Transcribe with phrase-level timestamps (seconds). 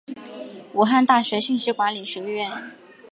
[0.73, 2.51] 武汉大学信息管理学院